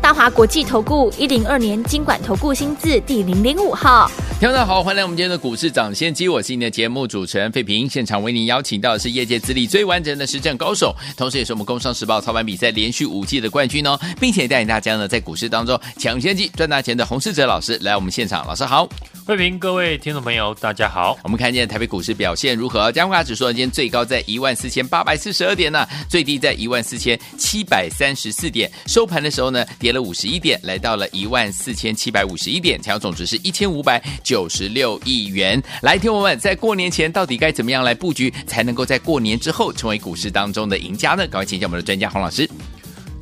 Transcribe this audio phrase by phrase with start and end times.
[0.00, 4.10] 大华国际投顾一零二年金管投顾新字第零零五号。
[4.38, 7.88] 听众好，欢迎来我们今天的股市涨先机，我是你的节目主持人费平。
[7.88, 18.86] 现场为您邀请到的是业界资历最完整的实战高手，同时也是我们工商时报操盘比赛连续五季的冠军哦，并且带领大家呢在股市当中抢先机赚大钱的洪世哲老师来我们现场，老师好，
[19.26, 21.16] 费平，各位听众朋友大家好。
[21.24, 22.92] 我们看见台北股市表现如何？
[22.92, 35.62] 加权指数今天最高在一万四千八百四十二点呢、啊，最低在一万四千七百三十四点，收盘的时候呢跌了五十一点，来到了一万四千七百五十一点，成交总值是一千五百九十六亿元。
[35.80, 41.18] 来，听我们在过年前到底该怎么样来布局，才能够在过年之后成为股市当中的赢家呢？
[41.28, 42.50] 赶快请教我们的专家洪老师。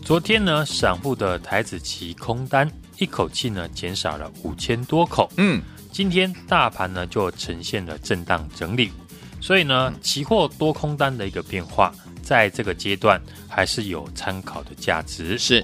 [0.02, 5.30] 昨天呢，散户的台子期空单一口气呢减少了五千多口。
[5.36, 5.60] 嗯，
[5.92, 8.90] 今天大盘呢就呈现了震荡整理，
[9.38, 15.36] 所以呢，期货多空单的一个变化，在这个阶段还是有参考的价值。
[15.36, 15.62] 是。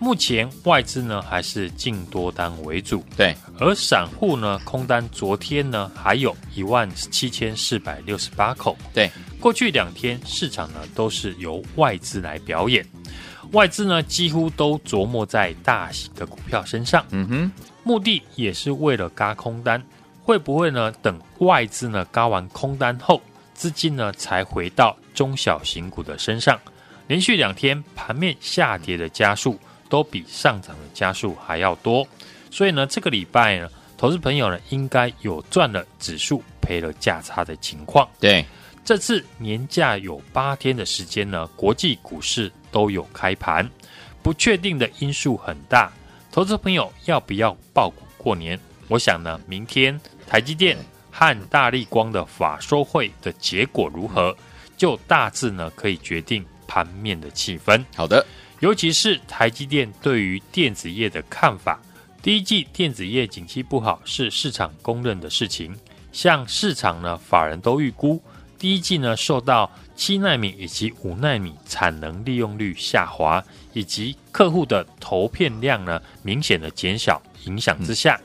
[0.00, 12.86] 目前外资呢还是净多单为主，对，而散户呢空单昨天呢还有一万七千四百六十八口，对，过去两天市场呢都是由外资来表演，
[13.52, 17.52] 外资呢几乎都琢磨在大型的股票身上，嗯哼，
[17.82, 19.82] 目的也是为了嘎空单，
[20.22, 23.20] 会不会呢等外资呢嘎完空单后，
[23.52, 26.56] 资金呢才回到中小型股的身上，
[27.08, 29.58] 连续两天盘面下跌的家数。
[29.88, 32.06] 都比上涨的加速还要多，
[32.50, 38.08] 所以呢，这个礼拜呢，投资朋友呢应该有赚了指数，赔了价差的情况。
[38.20, 38.44] 对，
[38.84, 43.68] 这次年假有八天的时间呢，国际股市都有开盘，
[44.22, 45.90] 不确定的因素很大。
[46.30, 48.58] 投资朋友要不要爆股过年？
[48.88, 50.76] 我想呢，明天台积电
[51.10, 54.36] 和大力光的法说会的结果如何，
[54.76, 57.82] 就大致呢可以决定盘面的气氛。
[57.96, 58.24] 好的。
[58.60, 61.80] 尤其是台积电对于电子业的看法，
[62.20, 65.74] 第一季电子业景气不好是市场公认的事情。
[66.10, 68.20] 像市场呢，法人都预估
[68.58, 73.42] 第一季呢，受到七奈米以及五奈米产能利用率下滑，
[73.72, 78.20] 以及客户的投片量呢明显的减小影响之下，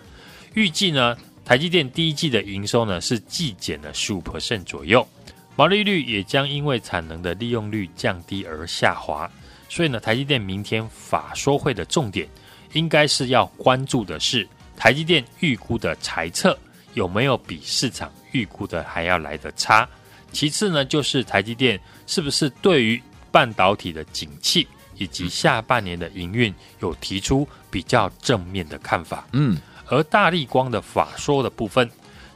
[0.55, 5.07] 预计呢，台积电第一季的营收呢是季减了十五 percent 左右，
[5.55, 9.29] 毛利率也将因为产能的利用率降低而下滑。
[9.73, 12.29] 所以呢，台积电明天法说会的重点，
[12.73, 14.47] 应该是要关注的是
[14.77, 16.55] 台积电预估的财测
[16.93, 19.89] 有没有比市场预估的还要来得差。
[20.31, 23.01] 其次呢，就是台积电是不是对于
[23.31, 29.27] 半导体的景气以及下半年的营运有提出比较正面的看法。
[29.31, 29.57] 嗯，
[29.87, 31.89] 而大力光的法说的部分，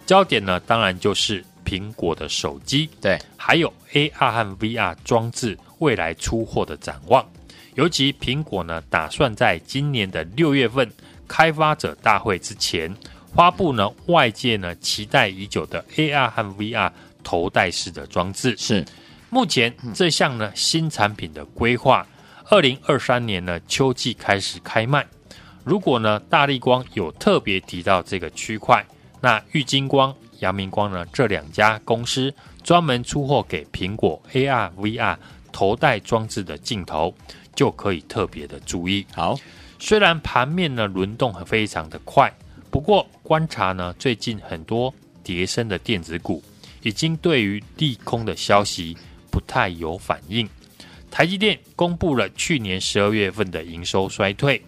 [0.08, 5.56] 焦点呢，当然就是苹果的手机，对，还有 AR 和 VR 装置。
[5.80, 7.26] 未来出货的展望，
[7.76, 10.92] 尤其苹果呢，打算在今年的六月份
[11.28, 12.94] 开发者大会之前
[13.34, 16.92] 发布呢，外界呢期待已久的 AR 和 VR
[17.24, 18.56] 头戴式的装置。
[18.58, 18.84] 是，
[19.30, 22.08] 目前这项呢新产品的规划，
[22.50, 25.06] 二零二三年呢秋季开始开卖。
[25.64, 28.84] 如果呢大力光有特别提到这个区块，
[29.22, 32.34] 那玉金光、阳明光呢这两家公司
[32.64, 35.18] 专门出货给苹果 AR、VR。
[35.58, 37.12] 头戴装置的镜头
[37.56, 39.04] 就可以特别的注意。
[39.12, 39.36] 好，
[39.80, 42.32] 虽然盘面呢轮动非常的快，
[42.70, 46.44] 不过观察呢最近很多跌升的电子股
[46.84, 48.96] 已经对于利空的消息
[49.32, 50.48] 不太有反应。
[51.10, 54.62] 台积电公布了去年十二月份的营收衰退，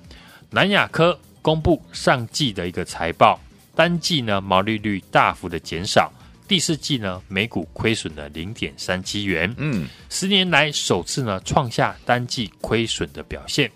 [0.49, 3.39] 南亚科公布上季的一个财报，
[3.75, 6.11] 单季呢毛利率大幅的减少。
[6.49, 13.69] 第四季呢，每股亏损了零点三七元，嗯，十年来首次呢创下单季亏损的表现。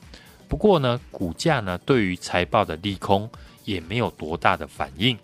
[0.48, 3.30] 不过呢，股价呢对于财报的利空
[3.64, 5.16] 也没有多大的反应。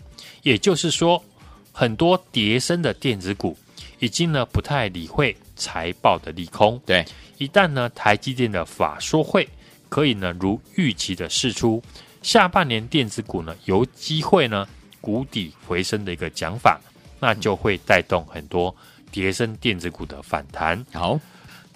[0.44, 1.24] 也就是说，
[1.71, 3.57] 很多跌升的电子股
[3.97, 6.79] 已经呢不太理会财报的利空。
[6.85, 7.03] 对，
[7.39, 9.50] 一旦呢台积电的法说会
[9.89, 11.81] 可以呢如预期的释出，
[12.21, 14.68] 下半年电子股呢有机会呢
[15.01, 16.79] 谷底回升的一个讲法。
[17.19, 18.75] 那就会带动很多
[19.12, 20.86] 叠升电子股的反弹。
[20.94, 21.19] 好，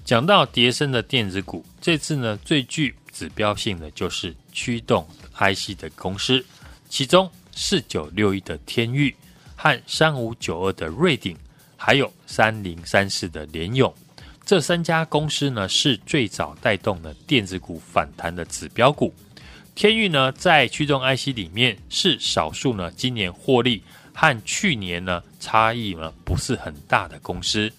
[0.05, 6.43] 讲到叠升的电子股，这次呢最具指标性的就是驱动 IC 的公司，
[6.89, 9.15] 其中四九六一的天域
[9.55, 11.37] 和三五九二的瑞鼎，
[11.77, 13.93] 还有三零三四的联咏，
[14.45, 19.13] 这三家公司呢是最早带动了电子股反弹的指标股。
[19.75, 23.81] 天域呢在驱动 IC 里面是少数呢今年获利
[24.13, 27.71] 和去年呢差异呢不是很大的公司，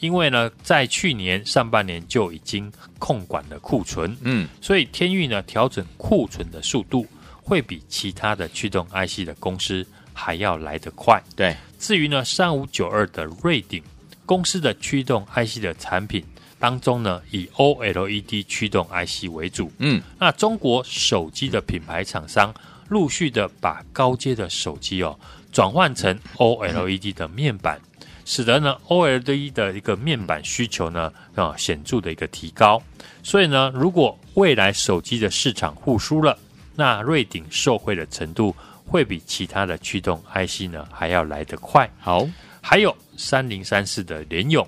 [0.00, 7.06] 因为呢在去年上半年就已经控管了库存，嗯，所以天域呢调整库存的速度
[7.42, 11.22] 会比其他的驱动 IC 的公司还要来得快。
[11.36, 13.82] 对，至于呢三五九二的瑞鼎。
[14.26, 16.24] 公司的驱动 IC 的产品
[16.58, 19.70] 当中呢，以 OLED 驱动 IC 为主。
[19.76, 22.50] 嗯，那中国手机的品牌厂商
[22.88, 25.14] 陆续的把高阶的手机哦
[25.54, 27.80] 转换成 OLED 的面板，
[28.26, 32.82] 使得呢 OLED 的一个面板需求呢啊显著的一个提高。
[33.22, 36.36] 所以呢，如果未来手机的市场复苏了，
[36.74, 38.54] 那瑞鼎受惠的程度
[38.84, 41.88] 会比其他的驱动 IC 呢还要来得快。
[42.00, 42.28] 好。
[42.66, 44.66] 还有三零三四的联咏，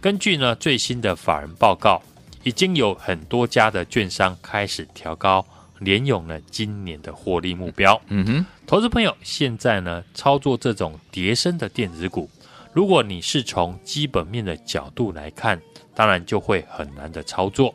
[0.00, 2.00] 根据呢最新的法人报告，
[2.44, 5.44] 已经有很多家的券商开始调高
[5.84, 8.00] 联咏呢今年的获利目标。
[8.08, 12.28] 嗯哼，投资朋友现在呢操作这种叠升的电子股，
[12.72, 15.60] 如果你是从基本面的角度来看，
[15.94, 17.74] 当然就会很难的操作，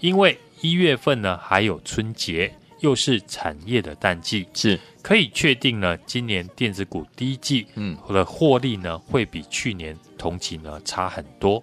[0.00, 2.52] 因为一月份呢还有春节。
[2.80, 4.80] 又是产业的淡季，是。
[5.02, 7.94] 可以确定呢，今年电子股第一季嗯。
[8.08, 11.62] 的获利呢会比去年同期呢差很多，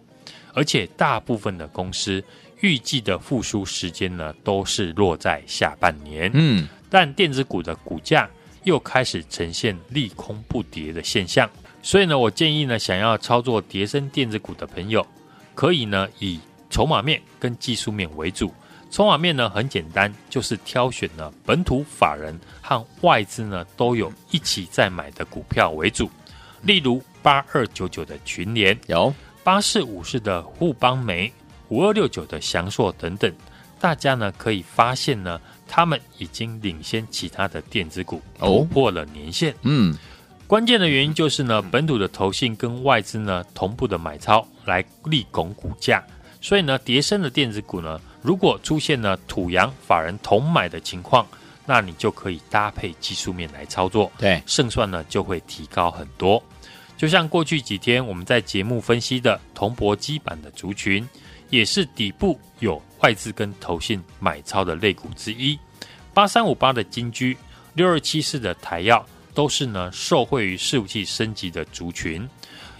[0.53, 2.23] 而且大部分的公司
[2.61, 8.29] 预计的复苏时间呢都是落在下半年，嗯，但电子股的股价
[8.63, 11.49] 又开始呈现利空不跌的现象，
[11.83, 15.05] 所以呢，我建议呢，想要操作叠升电子股的朋友，
[15.53, 16.39] 可以呢以
[16.69, 18.53] 筹码面跟技术面为主。
[18.89, 26.09] 筹码面呢很简单，就是挑选呢本土法人和外资呢都有一起在买的股票为主，
[26.63, 29.13] 例如八二九九的群联，有。
[29.43, 31.31] 八四五四的互邦媒，
[31.69, 33.31] 五二六九的祥硕等等，
[33.79, 39.53] 大家呢可以发现呢，他们已经领先其他的电子股突破了年线。
[39.63, 39.97] 嗯，
[40.47, 46.03] 关键的原因就是呢，本土的投信跟外资呢同步的买超来力拱股价，
[46.39, 47.99] 所以呢，叠升的电子股呢。
[48.23, 51.25] 如果出现了土洋法人同买的情况，
[51.65, 56.41] 那你就可以搭配技术面来操作，对，胜算呢就会提高很多。
[56.97, 61.07] 就像过去几天我们在节目分析的铜箔基板的族群，
[61.49, 65.57] 也是底部有外资跟投信买超的类股之一。
[66.13, 67.37] 八三五八的金居，
[67.73, 72.27] 六二七四的台药，都是呢受惠于伺服器升级的族群。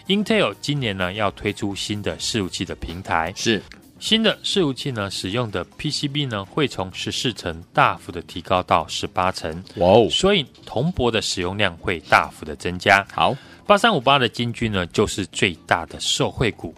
[0.08, 3.62] Intel 今年呢要推出新的伺服器的平台，是。
[4.00, 9.52] 新的伺服器呢，使用的 PCB 呢，会从十四层大幅的提高到十八层。
[9.78, 10.08] 哇哦！
[10.12, 13.04] 所以铜箔的使用量会大幅的增加。
[13.12, 13.36] 好，
[13.66, 16.76] 八三五八的金居呢，就是最大的受惠股。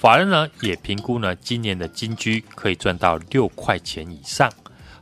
[0.00, 4.50] 法人呢也评估呢，今年的金居可以赚到六块钱以上。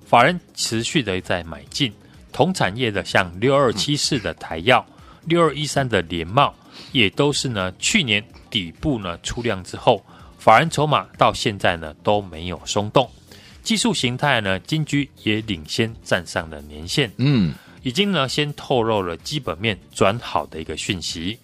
[0.05, 1.93] 法人持续的在买进
[2.33, 4.85] 同产业的，像六二七四的台药、
[5.27, 6.53] 六二一三的联茂，
[6.91, 10.05] 也都是呢去年底部呢出量之后。
[10.37, 13.09] 法人筹码到现在呢都没有松动，
[13.63, 17.55] 技术形态呢金居也领先站上了年线，嗯，
[17.85, 21.39] 已经呢先透露了基本面转好的一个讯息。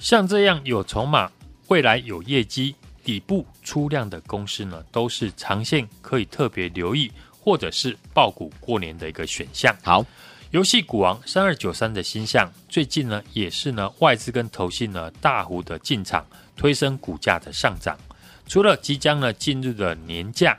[0.00, 1.30] 像这样有筹码、
[1.68, 2.74] 未来有业绩、
[3.06, 7.08] 底部出量的公司呢，都是长线可以特别留意，
[7.40, 9.72] 或者是爆股过年的一个选项。
[9.84, 10.04] 好，
[10.50, 17.96] 游戏股王三二九三的新项，最近呢也是呢外资跟投信呢大幅的进场，推升股价的上涨。
[18.48, 20.58] 除了即将呢进入的年假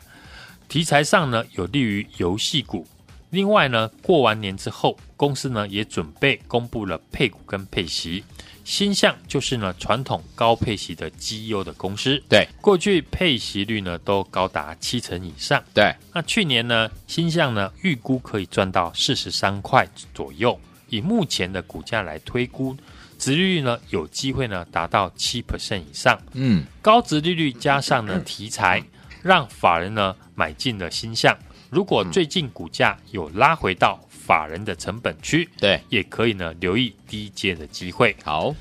[0.69, 2.87] 题材上呢有利于游戏股，
[3.29, 8.23] 另外呢过完年之后，公司呢也准备公布了配股跟配息。
[8.63, 15.95] 新向就是呢传统高配息的绩优的公司，对，过去配息率呢都高达七成以上，对。
[16.13, 20.59] 那去年呢新向呢预估可以赚到四十三块左右，
[20.89, 22.75] 以目前的股价来推估。
[23.17, 26.21] 值利率呢，有机会呢达到七 percent 以上。
[26.33, 28.83] 嗯，高值利率加上呢题材，
[29.23, 31.35] 让法人呢买进了新向。
[31.69, 38.13] 如果最近股价有拉回到法人的成本区，对，也可以呢留意低阶的机会。
[38.25, 38.53] 好，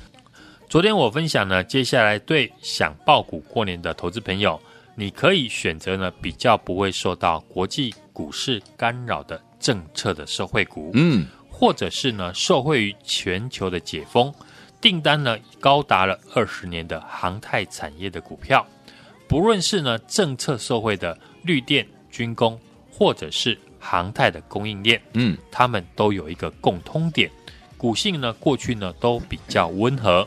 [0.69, 4.63] 昨天我分享呢，接下来对想爆股过年的投资朋友，
[4.95, 10.93] 你可以选择呢比较不会受到国际股市干扰的政策的受惠股。
[10.95, 11.27] 嗯。
[11.59, 14.31] 或者是呢，受惠于全球的解封，
[14.79, 18.67] 订单呢高达了二十年的航太产业的股票，
[19.27, 22.61] 不论是呢政策受惠的绿电、军工，
[22.93, 23.59] 或者是
[23.89, 27.31] 航太的供应链，嗯，他们都有一个共通点，
[27.77, 30.27] 股性呢过去呢都比较温和，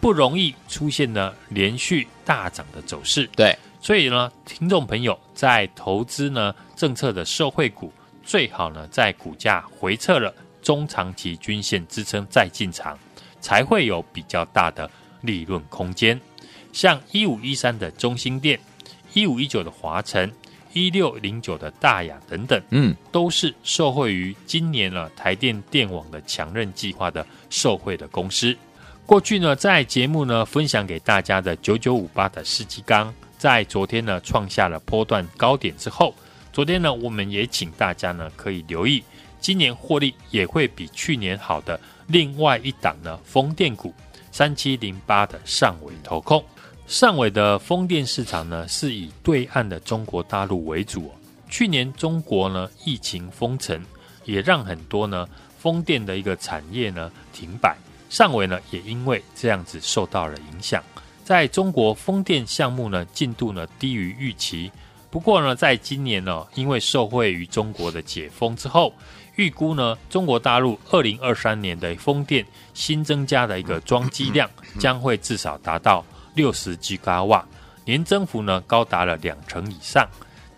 [0.00, 3.28] 不容易出现呢连续大涨的走势。
[3.34, 7.92] 对，所以呢，听众朋友在投资呢政策的社会股，
[8.22, 10.32] 最好呢在股价回撤了
[10.62, 12.96] 中长期均线支撑再进场，
[13.40, 14.88] 才会有比较大的
[15.22, 16.20] 利润空间。
[16.72, 18.58] 像一五一三的中兴电、
[19.12, 20.30] 一五一九的华城、
[20.72, 28.56] 一六零九的大雅等等，嗯，都是受惠于今年呢台电电网的强韧计划的受惠的公司。
[29.04, 36.14] 过去呢，在节目呢分享给大家的九九五八的世纪钢，在昨天呢创下了波段高点之后，
[36.52, 39.02] 昨天呢我们也请大家呢可以留意，
[39.40, 43.92] 今年获利也会比去年好的另外一档呢风电股
[44.30, 46.42] 三七零八的上尾投控。
[46.92, 51.10] 上尾的风电市场呢，是以对岸的中国大陆为主。
[51.48, 53.82] 去年中国呢疫情封城，
[54.26, 55.26] 也让很多呢
[55.58, 57.74] 风电的一个产业呢停摆。
[58.10, 60.84] 汕尾呢也因为这样子受到了影响。
[61.24, 64.70] 在中国风电项目呢进度呢低于预期。
[65.10, 68.92] 不过呢，在今年呢，因为受惠于中国的解封之后，
[69.36, 72.44] 预估呢中国大陆二零二三年的风电
[72.74, 74.46] 新增加的一个装机量
[74.78, 76.04] 将会至少达到。
[76.34, 77.44] 六十吉瓦，
[77.84, 80.08] 年增幅呢高达了两成以上，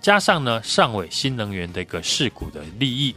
[0.01, 3.15] 加上呢上尾新能源的一个市股的利益，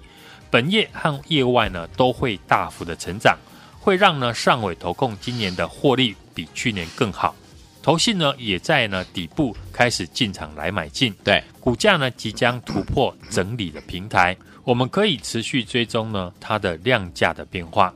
[0.49, 3.37] 本业和业外呢都会大幅的成长，
[3.79, 7.35] 会让呢上尾投控今年的获利比去年更好。
[7.81, 17.93] 投信呢也在呢底部开始进场来买进，对股价呢即将突破整理的平台，我们可以持续追踪呢它的量价的变化。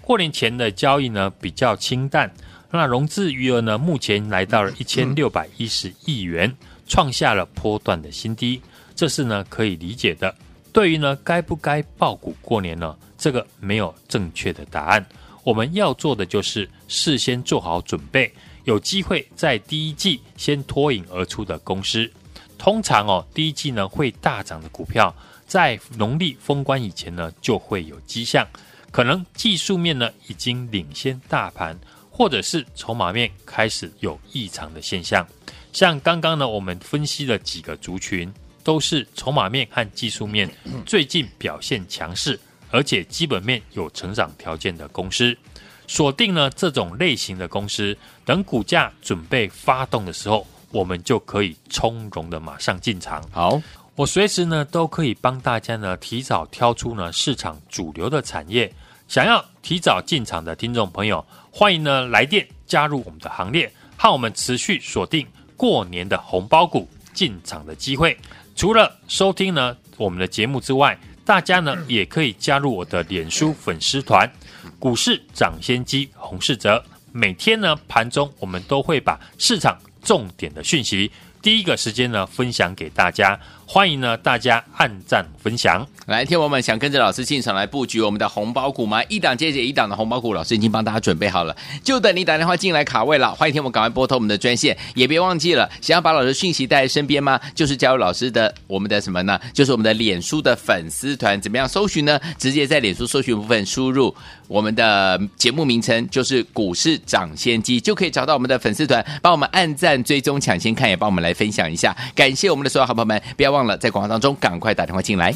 [0.00, 2.32] 过年前的交易呢比较清淡。
[2.70, 6.54] 那融资余额呢，目前来到了一千六百一十亿元，
[6.86, 8.60] 创下了波段的新低，
[8.94, 10.34] 这是呢可以理解的。
[10.70, 15.04] 对于呢该不该爆股过年呢，这个没有正确的答案。
[15.44, 18.30] 我们要做的就是事先做好准备，
[18.64, 22.10] 有机会在第一季先脱颖而出的公司。
[22.58, 25.14] 通常哦，第一季呢会大涨的股票，
[25.46, 28.46] 在农历封关以前呢就会有迹象，
[28.90, 31.78] 可能技术面呢已经领先大盘。
[32.18, 35.24] 或者是筹码面开始有异常的现象，
[35.72, 38.28] 像刚刚呢，我们分析了几个族群，
[38.64, 40.50] 都是筹码面和技术面
[40.84, 42.36] 最近表现强势，
[42.72, 45.38] 而且基本面有成长条件的公司，
[45.86, 53.22] 锁定了这种类型的公司，等股价准备发动的时候，我们就可以从容的马上进场。
[53.30, 53.62] 好，
[53.94, 58.74] 我随时呢都可以帮大家呢提早挑出呢市场主流的产业。
[59.06, 61.24] 想要提早进场的听众朋友，
[61.58, 68.16] 欢迎呢来电加入我们的行列，和我们持续锁定过年的红包股进场的机会。
[68.54, 74.32] 除了收听呢我们的节目之外，大家呢也可以加入我的脸书粉丝团
[74.78, 76.80] “股市掌先机洪世哲”。
[77.10, 81.10] 每天呢盘中我们都会把市场重点的讯息
[81.42, 83.36] 第一个时间呢分享给大家。
[83.70, 85.86] 欢迎呢，大家按赞分享。
[86.06, 89.04] 来，听我们想跟着老师进场来布局我们的红包股吗？
[89.10, 93.30] 一档接着一档的红包股，老师已经帮大家准备好了，就等你打电话进来卡位了。
[93.34, 97.38] 欢迎听我们赶快拨通我们的专线，也别忘记了，想要把老师讯息带在身边吗？
[97.54, 99.38] 就是加入老师的我们的什么呢？
[99.52, 102.18] 就是我们的脸书的粉丝团，怎么样搜寻呢？
[102.38, 111.94] 直接在脸书搜寻部分输入我们的节目名称，就是股市涨先机，就可以找到我们的粉丝团，帮我们按赞追踪抢先看，也帮我们来分享一下。
[112.14, 113.57] 感谢我们的所有好朋友们，不要忘。
[113.58, 115.34] 忘了在广告当中赶快打电话进来。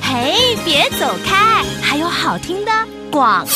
[0.00, 2.72] 嘿，别走开，还有好听的
[3.10, 3.46] 广。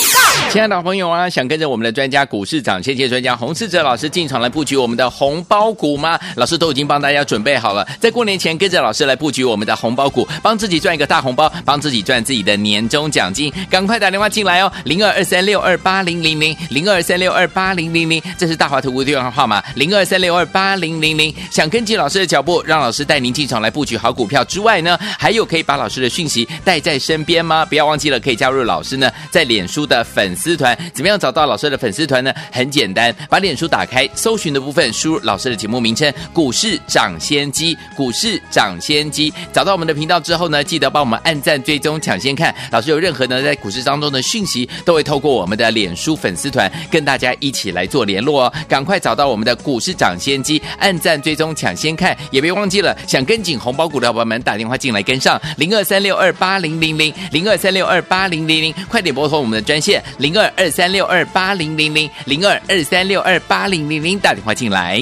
[0.54, 6.16] 亲爱的朋友啊，想跟着我们的专家股市长，谢谢专家洪世哲老师进场来布局我们的红包股吗？
[6.36, 13.52] 老师都已经帮大家准备好了，在过年前跟着老师来布局我们的红包股，帮自己赚一个大红包，帮自己赚自己的年终奖金。
[13.68, 21.34] 赶快打电话进来哦，零二二三六二八零零零零二三六二八零零零，这是大华投顾电话号码零二三六二八零零零。
[21.50, 27.64] 想跟进老师的脚步，让老师带您进场来布局好股票之外呢，还有可以把老师的讯息带在身边吗？
[27.64, 30.24] 不要忘记了，可以加入老师呢在脸书的粉。
[30.43, 32.30] 粉丝团怎么样找到老师的粉丝团呢？
[32.52, 42.54] 很简单，把脸书打开，搜寻的部分输入老师的节目名称“股市涨先机”，股市涨先机，找到我们的频道之后呢，记得帮我们按赞、追踪、抢先看。
[42.70, 48.52] 老师有任何呢在股市当中的讯息，都会透过我们的脸书粉丝团跟大家一起来做联络哦。
[48.68, 60.02] 赶快找到我们的“股市涨先机”，按赞、追踪、抢先看，也别忘记了想跟紧红包股的伙伴们打电话进来跟上零二三六二八零零零零二三六二八零零零，快点拨通我们的专线。
[60.18, 64.98] 零二二三六二八零零零零二二三六二八零零零，打电话进来。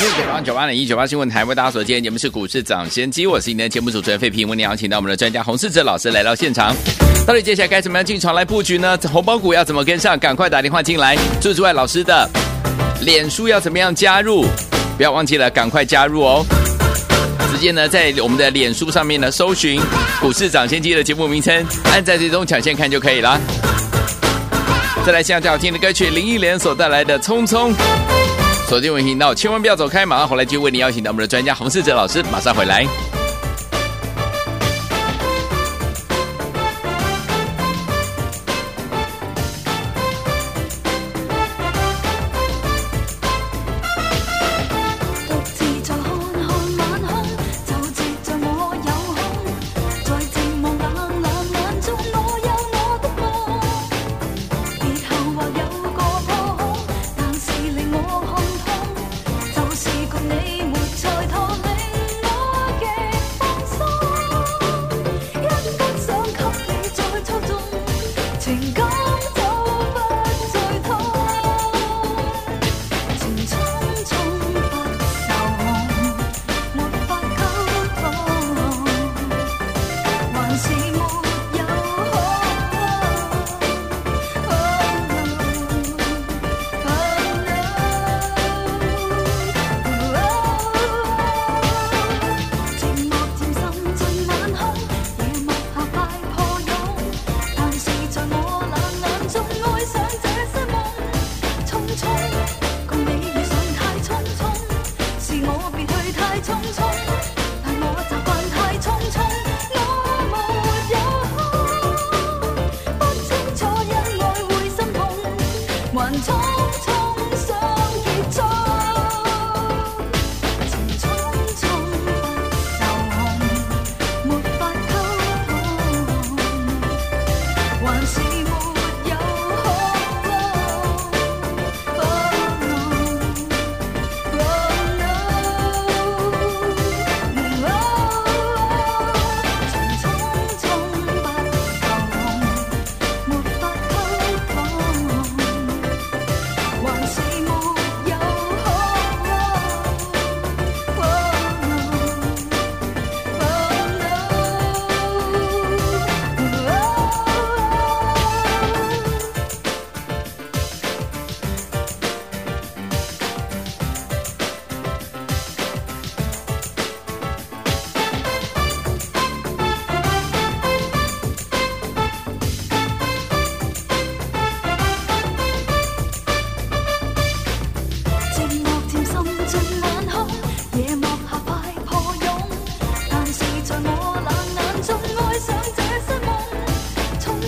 [0.00, 6.74] 六九八九八零一九八新闻台为大家所见，节目是股市涨先机，我是今天的节目主持人费平，为您邀请到我们的专家洪世哲老师来到现场。
[7.24, 8.98] 到底接下来该怎么样进场来布局呢？
[9.12, 10.18] 红包股要怎么跟上？
[10.18, 11.14] 赶快打电话进来。
[11.40, 12.28] 除此之外，老师的
[13.02, 14.44] 脸书要怎么样加入？
[14.96, 16.44] 不要忘记了，赶快加入哦！
[17.52, 19.80] 直接呢，在我们的脸书上面呢，搜寻
[20.20, 23.40] “股市涨先机”的节目名称，按在最终抢先看就可以了。
[25.04, 27.74] 再来，现在最好听的歌曲，林忆莲所带来的《匆匆》。
[28.68, 32.86] 锁定我频道，千万不要走开，马上回来就为你邀请到我们的专家洪世哲老师，马上回来。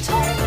[0.04, 0.43] 정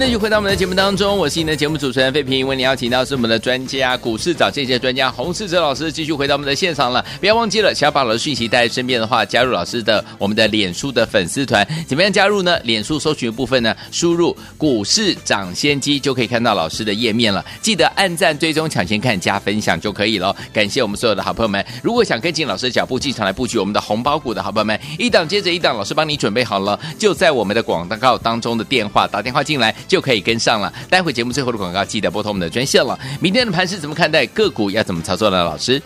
[0.00, 2.48] 欢迎继续回到我们的节目当中，我是你的节目主持人费平。
[2.48, 7.04] 为你邀请到是我们的专家，股市找先机专家洪世哲老师，继续回到我们的现场了。
[7.20, 11.68] 不要忘记了，想要把老师讯息带在身边的话，加入老师的我们的脸书的粉丝团。
[11.86, 12.58] 怎么样加入呢？
[12.60, 17.44] 脸书搜寻部分呢，输入“股市涨先机”就可以看到老师的页面了。
[17.60, 20.34] 记得按赞、追踪、抢先看、加分享就可以了。
[20.50, 21.62] 感谢我们所有的好朋友们。
[21.82, 29.76] 如果想跟紧老师的脚步，进场来布局我们的红包股的好朋友们，一档接着一档，老师帮你准备好了，就在我们的广告当中的电话打电话进来。
[29.90, 30.72] 就可以跟上了。
[30.88, 32.96] 待会节目最后的广告，记得拨通我们的专线了。
[33.20, 34.24] 明天的盘是怎么看待？
[34.26, 35.42] 个股要怎么操作呢？
[35.42, 35.82] 老师，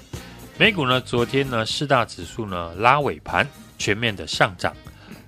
[0.59, 1.01] 美股呢？
[1.01, 4.77] 昨天呢，四大指数呢拉尾盘，全面的上涨。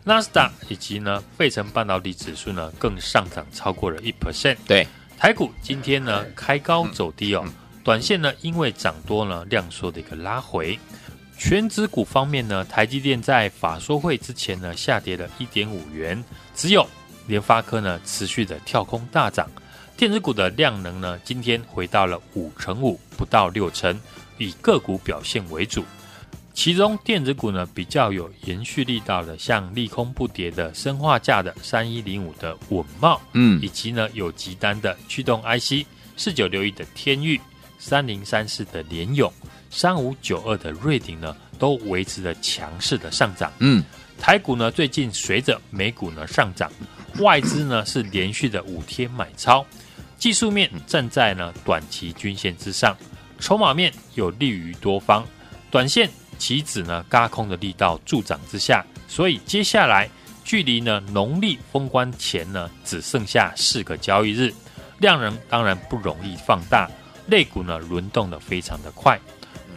[0.05, 4.59] 纳斯达以及呢费城半导体指数呢更上涨超过了一 percent。
[4.67, 4.87] 对，
[5.17, 7.47] 台股今天呢开高走低哦，
[7.83, 10.79] 短线呢因为涨多呢量缩的一个拉回。
[11.39, 16.23] 全指股方面呢，台积电在法说会之前呢下跌了一点五元，
[16.55, 16.87] 只有。
[17.27, 19.49] 联发科呢持续的跳空大涨，
[19.97, 24.01] 电子股的量能呢今天回到了五成五，不到六成，
[24.39, 25.85] 以个股表现为主。
[26.55, 35.87] 其中电子股呢比较有延续力道的，像利空不跌的生化价的三一零五的稳懋，嗯，以及呢有急单的驱动 IC
[36.17, 37.39] 四九六一的天域、
[37.79, 39.31] 三零三四的联咏、
[39.71, 43.53] 三五九二的瑞鼎呢，都维持着强势的上涨。
[43.59, 43.85] 嗯，
[44.19, 46.73] 台股呢最近随着美股呢上涨。
[47.19, 49.65] 外资呢是连续的五天买超，
[50.19, 52.97] 技术面站在呢短期均线之上，
[53.39, 55.25] 筹码面有利于多方，
[55.71, 60.09] 短线棋子呢嘎空的力道助长之下，所以接下来
[60.45, 64.53] 距离呢农历封关前呢只剩下四个交易日，
[64.99, 66.91] 量能当然不容易放大，
[67.29, 69.19] 类股呢轮动的非常的快，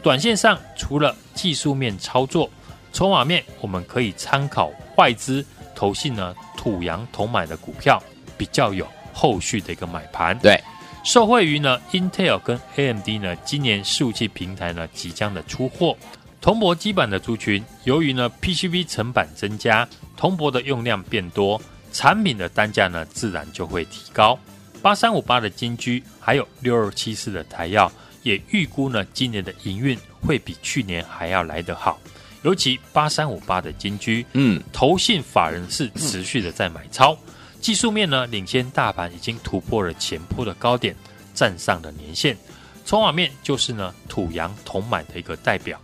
[0.04, 2.49] 短线上除了技术面操作，
[2.91, 5.45] 筹码面我们可以参考外资
[5.79, 6.35] 投信呢。
[6.57, 8.03] 土洋同买的股票
[8.37, 10.61] 比较有后续的一个买盘，对，
[11.05, 15.95] 受惠于呢，Intel 跟 AMD 呢，今年伺服器平台呢即将的出货，
[16.41, 19.87] 铜箔基板的族群，由于呢 PCB 成本增加，
[20.17, 21.61] 铜箔的用量变多，
[21.93, 24.37] 产品的单价呢自然就会提高。
[24.81, 27.89] 八三五八的金居，还有六二七四的台药，
[28.23, 31.97] 也预估呢今年的营运会比去年还要来得好。
[32.43, 37.17] 尤其八三五八的金居，嗯，投信法人是持续的在买超，
[37.60, 40.95] 技术面呢领先大盘已经突破了前坡的高点，
[41.34, 42.38] 站上了年线，
[42.86, 45.80] 筹码面就是呢土洋同买的一个代表，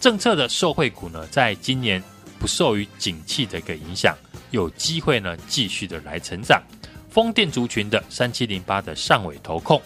[0.00, 2.02] 政策的受惠股呢，在今年
[2.40, 4.16] 不受于景气的一个影响，
[4.50, 6.60] 有机会呢继续的来成长，
[7.08, 9.80] 风电族群的三七零八的上尾投控，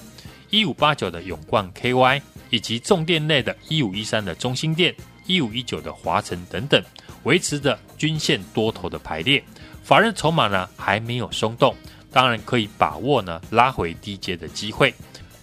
[0.48, 4.94] 一五八九的永冠 KY，以及重电类的一五一三的中兴电。
[5.28, 6.82] 一五一九的华晨等等，
[7.22, 9.40] 维持着均线多头的排列，
[9.84, 11.72] 法人筹码呢还没有松动，
[12.10, 14.92] 当然可以把握呢拉回低阶的机会。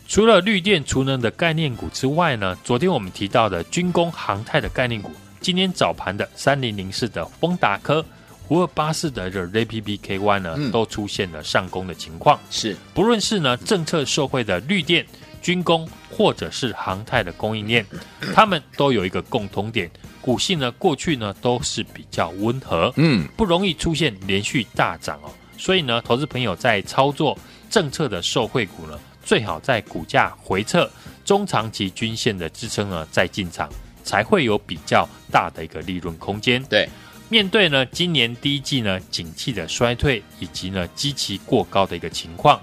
[0.08, 8.04] 除了绿电储能的概念股之外呢，昨天我们提到的军工航太的概念股，今天早盘的三零零四的丰达科、
[8.50, 12.39] 五二八四的这 JPPKY 呢，嗯、都出现了上攻的情况。
[12.50, 15.06] 是，不论是呢政策受惠的绿电。
[15.45, 17.86] 军工或者是航太的供应链，
[18.34, 19.88] 他们都有一个共同点，
[20.19, 25.29] 股性呢过去呢都是比较温和，嗯，不容易出现连续大涨哦。
[25.55, 27.38] 所以呢，投资朋友在操作
[27.69, 30.89] 政策的受惠股呢，最好在股价回撤
[31.23, 33.69] 中长期均线的支撑呢再进场，
[34.03, 36.63] 才会有比较大的一个利润空间。
[36.63, 36.89] 对，
[37.29, 42.60] 面对呢今年第一季呢景气的衰退以及呢基期过高的一个情况。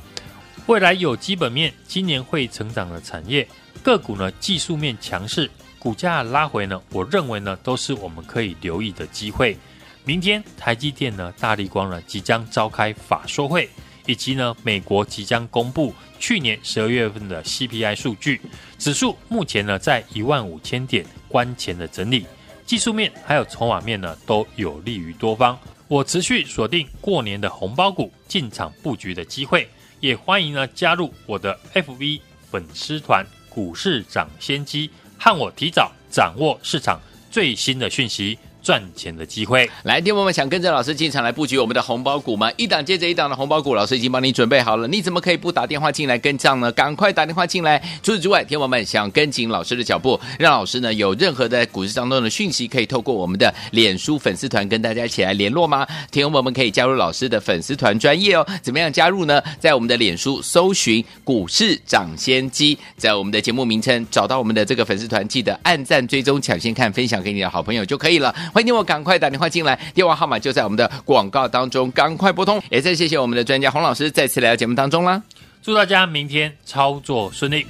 [0.66, 3.46] 未来有基本面，今年会成长的产业
[3.82, 9.58] 个股呢，技术面强势，股价拉回呢，我认为呢，都是我们可以留意的机会。
[10.04, 13.68] 明天台积电呢，大立光呢，即将召开法说会，
[14.06, 18.40] 以及呢，美国即将公布去年十二月份的 CPI 数据，
[18.78, 22.24] 指数目前呢，在一万五千点关前的整理，
[22.64, 25.58] 技术面还有筹码面呢，都有利于多方。
[25.88, 29.68] 我持续锁定过年的红包股进场布局的机会。
[30.02, 38.36] 也欢迎呢加入我的 FV 粉丝团股市涨先机，和我提早掌握市场最新的讯息。
[38.62, 42.50] 赚钱的机会，来，听友们想跟着老师进场来布局我们的红包股吗？
[42.56, 46.70] 一档接着一档的红包股，老师已经帮你准备好了，你怎么可以不打电话进来跟上呢？
[46.72, 47.78] 赶快打电话进来！
[48.02, 55.86] 除此之外，听友们想跟紧老师的脚步，让老师呢有任何的股市当中的讯息，可以透过我们的脸书粉丝团跟大家一起来联络吗？
[56.12, 58.46] 听友们可以加入老师的粉丝团专业哦。
[58.62, 59.42] 怎么样加入呢？
[59.58, 68.34] 在我们的脸书搜寻“股市涨先机”，在我们的节目名称找到我们的这个粉丝团，记得按赞、追踪、抢先看、分享给你的好朋友就可以了。
[68.52, 72.62] 欢迎你我赶快打电话进来，电话号码就在我们的广告当中，赶快拨通。
[72.68, 75.22] 也再谢谢我们的专家洪老师再次来到节目当中啦，
[75.62, 77.66] 祝大家明天操作顺利。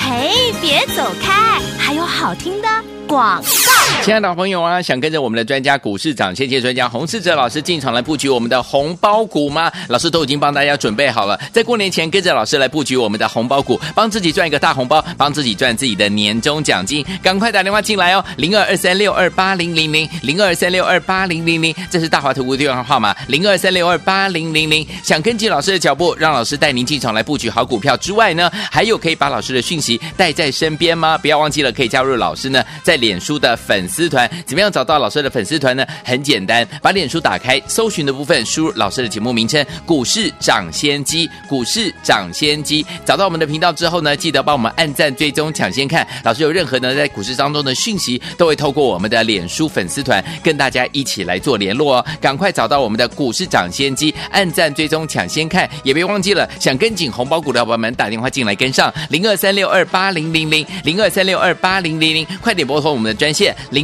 [0.00, 2.68] 嘿，别走开，还有好听的
[3.06, 3.63] 广告。
[4.04, 9.72] 亲爱的朋友啊，想跟着我们的专家股市长，谢谢专家洪世哲老师进场来布局我们的红包股吗？
[9.88, 17.02] 老师都已经帮大家准备好了，在过年前跟着老师来布局我们的红包股，帮自己赚一个大红包，帮自己赚自己的年终奖金。
[17.22, 24.86] 赶快打电话进来哦，零二二三六二八零零零零二三六二八零零零，这是大华投顾电话号码零二三六二八零零零。
[25.02, 31.16] 想跟紧老师的脚步，让老师带您进场来布局好股票之外呢，还有可以把老师的讯息带在身边吗？
[31.16, 34.04] 不要忘记了，可以加入老师呢在脸书的粉丝。
[34.14, 35.84] 团怎么样找到老师的粉丝团呢？
[36.04, 46.06] 很简单，把脸书打开，搜寻的部分输入老师的节目名称“股市涨先机”，股市涨先机，找到我们的频道之后呢，记得帮我们按赞、追踪、抢先看。
[46.22, 52.06] 老师有任何呢在股市当中的讯息，都会透过我们的脸书粉丝团跟大家一起来做联络哦。
[52.20, 63.83] 赶快找到我们的“股市涨先机”，按赞、追踪、抢先看，也别忘记了想跟紧红包股的伙伴们打电话进来跟上零二三六二八零零零零二三六二八零零零，快点拨通我们的专线零。